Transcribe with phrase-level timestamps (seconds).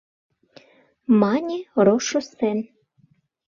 [1.21, 2.59] —мане Рошуссен.